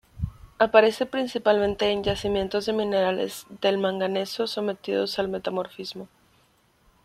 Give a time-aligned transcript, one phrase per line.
[0.57, 6.07] Aparece principalmente en yacimientos de minerales del manganeso sometidos a metamorfismo.